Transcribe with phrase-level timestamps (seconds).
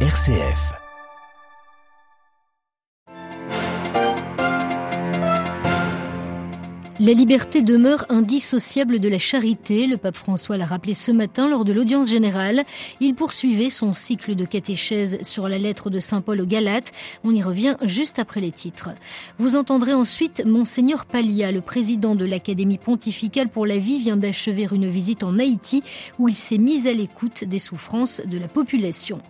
[0.00, 0.85] RCF.
[7.06, 9.86] La liberté demeure indissociable de la charité.
[9.86, 12.64] Le pape François l'a rappelé ce matin lors de l'audience générale.
[12.98, 16.90] Il poursuivait son cycle de catéchèse sur la lettre de Saint Paul aux Galates.
[17.22, 18.90] On y revient juste après les titres.
[19.38, 24.66] Vous entendrez ensuite Monseigneur Palia, le président de l'Académie pontificale pour la vie, vient d'achever
[24.72, 25.84] une visite en Haïti
[26.18, 29.20] où il s'est mis à l'écoute des souffrances de la population.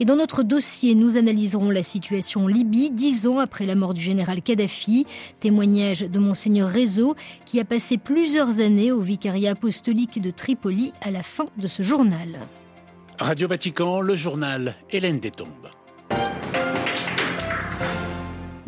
[0.00, 3.94] Et dans notre dossier, nous analyserons la situation en Libye, dix ans après la mort
[3.94, 5.06] du général Kadhafi.
[5.38, 11.10] Témoignage de Monseigneur Réseau qui a passé plusieurs années au vicariat apostolique de Tripoli à
[11.10, 12.38] la fin de ce journal.
[13.18, 15.68] Radio Vatican, le journal Hélène Détombe.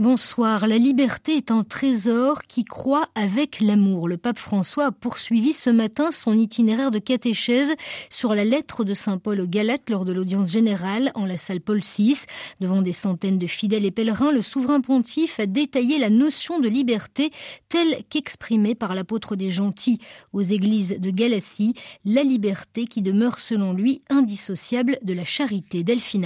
[0.03, 0.67] Bonsoir.
[0.67, 4.09] La liberté est un trésor qui croît avec l'amour.
[4.09, 7.77] Le pape François a poursuivi ce matin son itinéraire de catéchèse
[8.11, 11.61] sur la lettre de Saint Paul aux Galates lors de l'audience générale en la salle
[11.61, 12.25] Paul VI.
[12.59, 16.67] Devant des centaines de fidèles et pèlerins, le souverain pontife a détaillé la notion de
[16.67, 17.31] liberté
[17.69, 20.01] telle qu'exprimée par l'apôtre des gentils
[20.33, 25.85] aux églises de Galatie, la liberté qui demeure selon lui indissociable de la charité.
[25.85, 26.25] Delphine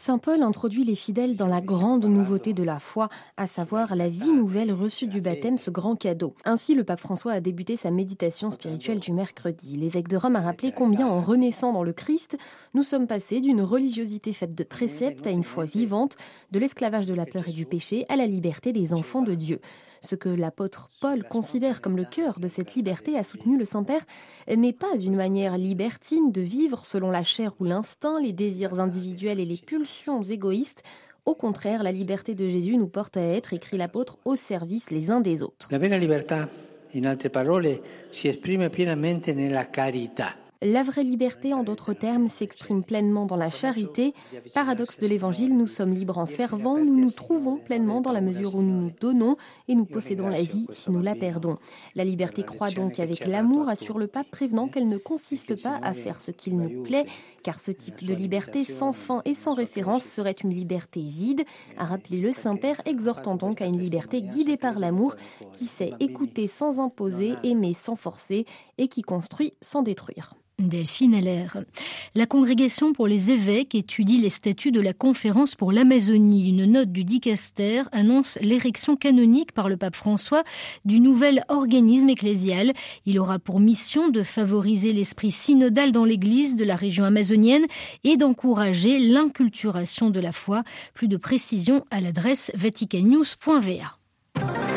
[0.00, 4.08] Saint Paul introduit les fidèles dans la grande nouveauté de la foi, à savoir la
[4.08, 6.32] vie nouvelle reçue du baptême, ce grand cadeau.
[6.46, 9.76] Ainsi, le pape François a débuté sa méditation spirituelle du mercredi.
[9.76, 12.38] L'évêque de Rome a rappelé combien, en renaissant dans le Christ,
[12.72, 16.16] nous sommes passés d'une religiosité faite de préceptes à une foi vivante,
[16.50, 19.60] de l'esclavage de la peur et du péché à la liberté des enfants de Dieu.
[20.00, 24.04] Ce que l'apôtre Paul considère comme le cœur de cette liberté, a soutenu le Saint-Père,
[24.48, 29.40] n'est pas une manière libertine de vivre selon la chair ou l'instinct, les désirs individuels
[29.40, 30.82] et les pulsions égoïstes.
[31.26, 35.10] Au contraire, la liberté de Jésus nous porte à être, écrit l'apôtre, au service les
[35.10, 35.68] uns des autres.
[35.70, 36.36] La liberté,
[36.94, 40.34] in altre parole, si esprime pienamente nella carità.
[40.62, 44.12] La vraie liberté, en d'autres termes, s'exprime pleinement dans la charité.
[44.52, 48.56] Paradoxe de l'Évangile, nous sommes libres en servant, nous nous trouvons pleinement dans la mesure
[48.56, 49.38] où nous nous donnons
[49.68, 51.56] et nous possédons la vie si nous la perdons.
[51.94, 55.94] La liberté croît donc avec l'amour, assure le pape, prévenant qu'elle ne consiste pas à
[55.94, 57.06] faire ce qu'il nous plaît,
[57.42, 61.42] car ce type de liberté sans fin et sans référence serait une liberté vide,
[61.78, 65.16] a rappelé le Saint-Père, exhortant donc à une liberté guidée par l'amour,
[65.54, 68.44] qui sait écouter sans imposer, aimer sans forcer
[68.76, 70.34] et qui construit sans détruire.
[70.68, 71.58] Delphine Allaire.
[72.14, 76.48] La congrégation pour les évêques étudie les statuts de la conférence pour l'Amazonie.
[76.48, 80.44] Une note du dicaster annonce l'érection canonique par le pape François
[80.84, 82.72] du nouvel organisme ecclésial.
[83.06, 87.66] Il aura pour mission de favoriser l'esprit synodal dans l'église de la région amazonienne
[88.04, 90.62] et d'encourager l'inculturation de la foi.
[90.94, 94.69] Plus de précisions à l'adresse vaticannews.va.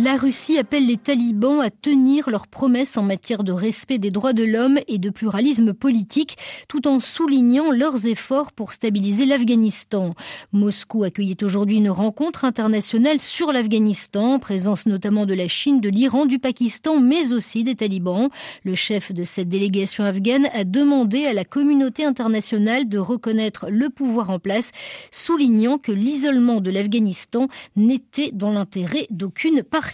[0.00, 4.32] La Russie appelle les talibans à tenir leurs promesses en matière de respect des droits
[4.32, 6.36] de l'homme et de pluralisme politique,
[6.68, 10.14] tout en soulignant leurs efforts pour stabiliser l'Afghanistan.
[10.52, 16.26] Moscou accueillait aujourd'hui une rencontre internationale sur l'Afghanistan, présence notamment de la Chine, de l'Iran,
[16.26, 18.28] du Pakistan, mais aussi des talibans.
[18.62, 23.90] Le chef de cette délégation afghane a demandé à la communauté internationale de reconnaître le
[23.90, 24.70] pouvoir en place,
[25.10, 29.87] soulignant que l'isolement de l'Afghanistan n'était dans l'intérêt d'aucune partie.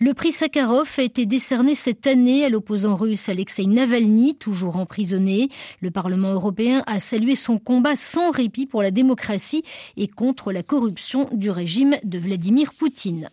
[0.00, 5.48] Le prix Sakharov a été décerné cette année à l'opposant russe Alexei Navalny, toujours emprisonné.
[5.80, 9.62] Le Parlement européen a salué son combat sans répit pour la démocratie
[9.96, 13.30] et contre la corruption du régime de Vladimir Poutine.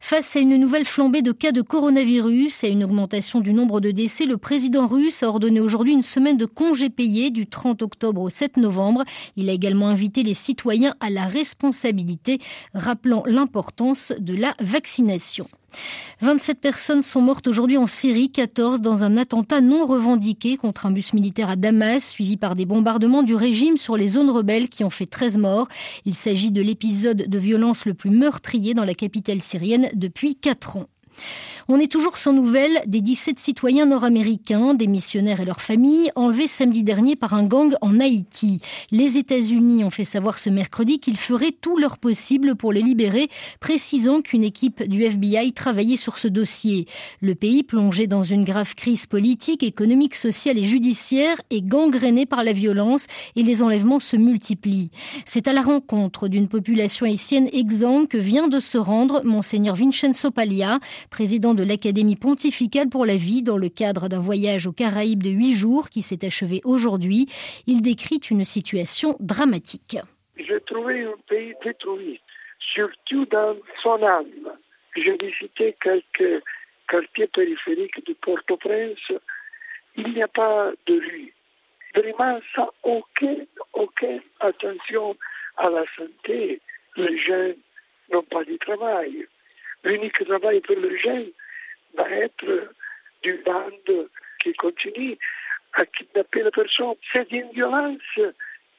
[0.00, 3.80] Face à une nouvelle flambée de cas de coronavirus et à une augmentation du nombre
[3.80, 7.82] de décès, le président russe a ordonné aujourd'hui une semaine de congés payés du 30
[7.82, 9.04] octobre au 7 novembre.
[9.36, 12.38] Il a également invité les citoyens à la responsabilité,
[12.74, 15.46] rappelant l'importance de la vaccination.
[16.20, 20.90] 27 personnes sont mortes aujourd'hui en Syrie, 14 dans un attentat non revendiqué contre un
[20.90, 24.84] bus militaire à Damas, suivi par des bombardements du régime sur les zones rebelles qui
[24.84, 25.68] ont fait 13 morts.
[26.04, 30.78] Il s'agit de l'épisode de violence le plus meurtrier dans la capitale syrienne depuis 4
[30.78, 30.86] ans.
[31.66, 36.46] On est toujours sans nouvelles des 17 citoyens nord-américains, des missionnaires et leurs familles, enlevés
[36.46, 38.60] samedi dernier par un gang en Haïti.
[38.90, 43.30] Les États-Unis ont fait savoir ce mercredi qu'ils feraient tout leur possible pour les libérer,
[43.60, 46.86] précisant qu'une équipe du FBI travaillait sur ce dossier.
[47.22, 52.44] Le pays, plongé dans une grave crise politique, économique, sociale et judiciaire, est gangréné par
[52.44, 53.06] la violence
[53.36, 54.90] et les enlèvements se multiplient.
[55.24, 60.30] C'est à la rencontre d'une population haïtienne exsangue que vient de se rendre Monseigneur Vincenzo
[60.30, 60.78] Paglia,
[61.08, 65.30] président de l'Académie pontificale pour la vie dans le cadre d'un voyage aux Caraïbes de
[65.30, 67.26] huit jours qui s'est achevé aujourd'hui.
[67.66, 69.96] Il décrit une situation dramatique.
[70.36, 72.20] J'ai trouvé un pays détruit,
[72.58, 74.52] surtout dans son âme.
[74.96, 76.42] J'ai visité quelques
[76.88, 79.20] quartiers périphériques de Port-au-Prince.
[79.96, 81.32] Il n'y a pas de rue.
[81.94, 85.16] Vraiment, sans aucune, aucune attention
[85.56, 86.60] à la santé,
[86.96, 87.56] les jeunes
[88.12, 89.26] n'ont pas de travail.
[89.84, 91.30] L'unique travail pour les jeunes
[91.96, 92.70] va être
[93.22, 94.08] du bande
[94.42, 95.18] qui continue
[95.74, 96.94] à kidnapper la personne.
[97.12, 98.00] C'est une violence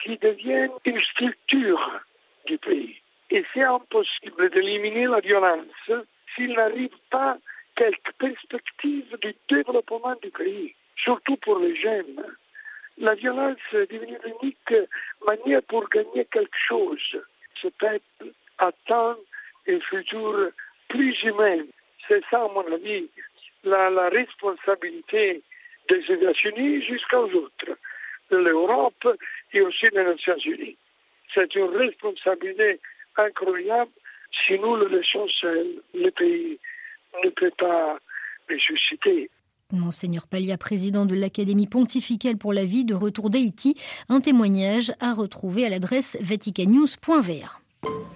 [0.03, 2.01] qui devient une structure
[2.45, 3.01] du pays.
[3.31, 5.91] Et c'est impossible d'éliminer la violence
[6.35, 7.37] s'il n'arrive pas
[7.75, 12.23] quelques perspectives du développement du pays, surtout pour les jeunes.
[12.97, 14.73] La violence est devenue l'unique
[15.27, 17.17] manière pour gagner quelque chose.
[17.61, 19.15] Ce peuple attend
[19.67, 20.51] un futur
[20.87, 21.63] plus humain.
[22.07, 23.07] C'est ça, à mon avis,
[23.63, 25.41] la, responsabilité
[25.89, 27.77] des États-Unis jusqu'aux autres,
[28.31, 29.07] de l'Europe
[29.53, 30.77] et aussi des Nations Unies.
[31.33, 32.79] C'est une responsabilité
[33.17, 33.91] incroyable.
[34.45, 36.59] Si nous le laissons seul, le pays
[37.23, 37.97] ne peut pas
[38.49, 39.29] ressusciter.
[39.71, 43.75] Monseigneur Palia, président de l'Académie pontificale pour la vie de retour d'Haïti,
[44.09, 48.14] un témoignage à retrouver à l'adresse vaticanews.va.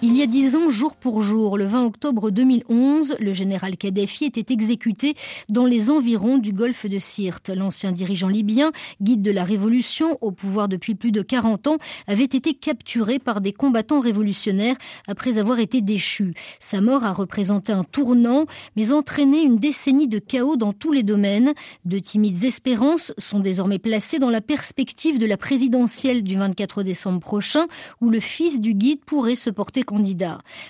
[0.00, 4.26] Il y a dix ans, jour pour jour, le 20 octobre 2011, le général Kadhafi
[4.26, 5.16] était exécuté
[5.48, 7.48] dans les environs du golfe de Sirte.
[7.48, 8.70] L'ancien dirigeant libyen,
[9.02, 13.40] guide de la révolution, au pouvoir depuis plus de 40 ans, avait été capturé par
[13.40, 14.76] des combattants révolutionnaires
[15.08, 16.32] après avoir été déchu.
[16.60, 18.46] Sa mort a représenté un tournant,
[18.76, 21.54] mais entraîné une décennie de chaos dans tous les domaines.
[21.84, 27.18] De timides espérances sont désormais placées dans la perspective de la présidentielle du 24 décembre
[27.18, 27.66] prochain,
[28.00, 29.82] où le fils du guide pourrait se porter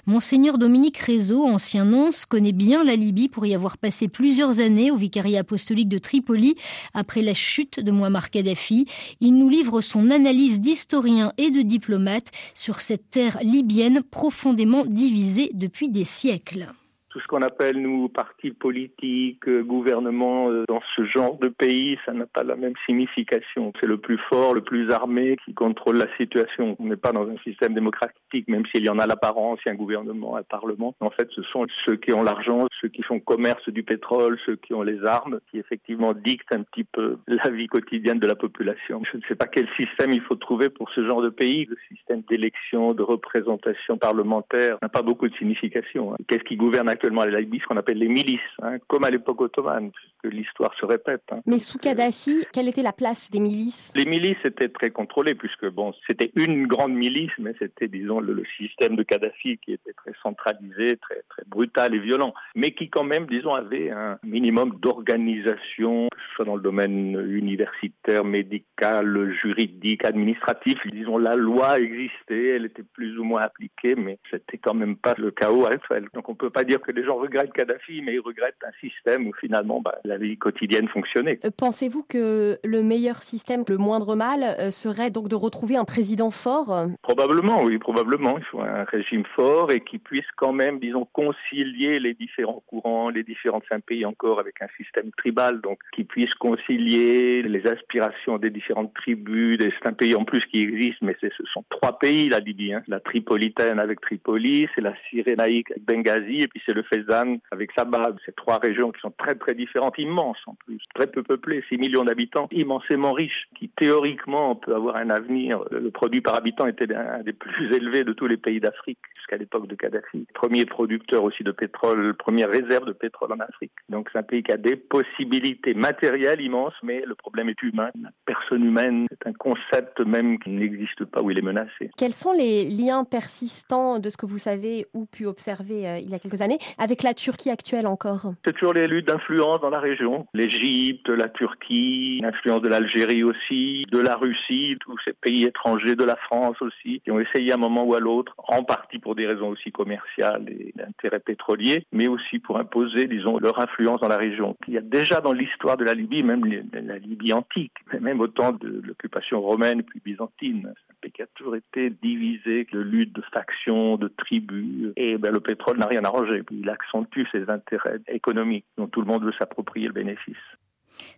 [0.07, 4.91] Monseigneur Dominique Rézeau, ancien nonce, connaît bien la Libye pour y avoir passé plusieurs années
[4.91, 6.57] au vicariat apostolique de Tripoli
[6.95, 8.87] après la chute de Muammar Kadhafi.
[9.21, 15.51] Il nous livre son analyse d'historien et de diplomate sur cette terre libyenne profondément divisée
[15.55, 16.73] depuis des siècles
[17.19, 21.99] tout ce qu'on appelle, nous, partis politiques, euh, gouvernement, euh, dans ce genre de pays,
[22.07, 23.73] ça n'a pas la même signification.
[23.81, 26.77] C'est le plus fort, le plus armé qui contrôle la situation.
[26.79, 29.71] On n'est pas dans un système démocratique, même s'il y en a l'apparence, il y
[29.71, 30.95] a un gouvernement, un parlement.
[31.01, 34.55] En fait, ce sont ceux qui ont l'argent, ceux qui font commerce du pétrole, ceux
[34.55, 38.37] qui ont les armes, qui effectivement dictent un petit peu la vie quotidienne de la
[38.37, 39.03] population.
[39.11, 41.67] Je ne sais pas quel système il faut trouver pour ce genre de pays.
[41.69, 46.13] Le système d'élection, de représentation parlementaire n'a pas beaucoup de signification.
[46.13, 46.17] Hein.
[46.29, 49.41] Qu'est-ce qui gouverne actuellement la Libye, ce qu'on appelle les milices, hein, comme à l'époque
[49.41, 51.23] ottomane, puisque l'histoire se répète.
[51.31, 51.41] Hein.
[51.47, 53.93] Mais sous Kadhafi, quelle était la place des milices?
[53.95, 58.43] Les milices étaient très contrôlées, puisque bon, c'était une grande milice, mais c'était, disons, le,
[58.57, 63.05] système de Kadhafi qui était très centralisé, très, très brutal et violent, mais qui quand
[63.05, 70.05] même, disons, avait un minimum d'organisation, que ce soit dans le domaine universitaire, médical, juridique,
[70.05, 70.79] administratif.
[70.87, 75.15] Disons, la loi existait, elle était plus ou moins appliquée, mais c'était quand même pas
[75.19, 76.09] le chaos actuel.
[76.15, 79.29] Donc on peut pas dire que les gens regrettent Kadhafi, mais ils regrettent un système
[79.29, 81.39] où finalement bah, la vie quotidienne fonctionnait.
[81.45, 85.85] Euh, pensez-vous que le meilleur système, le moindre mal, euh, serait donc de retrouver un
[85.85, 86.87] président fort?
[87.03, 88.39] Probablement, oui, probablement.
[88.39, 93.11] Il faut un régime fort et qui puisse quand même, disons, concilier les différents courants,
[93.11, 98.51] les différents pays encore avec un système tribal, donc qui puisse concilier les aspirations des
[98.51, 99.59] différentes tribus.
[99.61, 102.73] C'est un pays en plus qui existe, mais ce sont trois pays, la Libye.
[102.73, 102.83] Hein.
[102.89, 107.73] La Tripolitaine avec Tripoli, c'est la Cyrénaïque avec Benghazi, et puis c'est le Fezzan avec
[107.73, 108.13] Sabah.
[108.25, 111.79] Ces trois régions qui sont très très différentes, immenses en plus, très peu peuplées, 6
[111.79, 115.65] millions d'habitants, immensément riches, qui théoriquement peut avoir un avenir.
[115.71, 119.37] Le produit par habitant était un des plus élevés de tous les pays d'Afrique jusqu'à
[119.37, 120.27] l'époque de Kadhafi.
[120.35, 123.73] Premier producteur aussi de pétrole, première réserve de pétrole en Afrique.
[123.89, 127.91] Donc c'est un pays qui a des possibilités matérielles immenses, mais le problème est humain.
[128.01, 131.91] La personne humaine, c'est un concept même qui n'existe pas où il est menacé.
[131.97, 136.09] Quels sont les liens persistants de ce que vous savez ou pu observer euh, il
[136.09, 138.33] y a quelques années avec la Turquie actuelle encore?
[138.45, 140.27] C'est toujours les luttes d'influence dans la région.
[140.35, 146.05] L'Égypte, la Turquie, l'influence de l'Algérie aussi, de la Russie, tous ces pays étrangers, de
[146.05, 149.15] la France aussi, qui ont essayé à un moment ou à l'autre, en partie pour
[149.19, 154.09] des raisons aussi commerciales et d'intérêts pétroliers, mais aussi pour imposer, disons, leur influence dans
[154.09, 154.57] la région.
[154.67, 158.29] Il y a déjà dans l'histoire de la Libye, même la Libye antique, même au
[158.29, 160.73] temps de l'occupation romaine puis byzantine,
[161.13, 165.79] qui a toujours été divisé, de lutte, de factions, de tribus, et ben, le pétrole
[165.79, 166.43] n'a rien arrangé.
[166.51, 170.37] Il accentue ses intérêts économiques dont tout le monde veut s'approprier le bénéfice.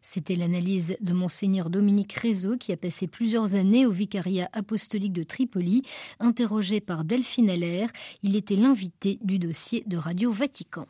[0.02, 5.22] C'était l'analyse de monseigneur Dominique Rézeau qui a passé plusieurs années au vicariat apostolique de
[5.22, 5.82] Tripoli.
[6.18, 7.90] Interrogé par Delphine Allaire,
[8.22, 10.86] il était l'invité du dossier de Radio Vatican.